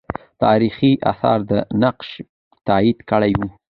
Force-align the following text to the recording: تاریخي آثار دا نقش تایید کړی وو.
تاریخي 0.43 0.91
آثار 1.11 1.39
دا 1.49 1.59
نقش 1.83 2.09
تایید 2.67 2.99
کړی 3.09 3.33
وو. 3.39 3.47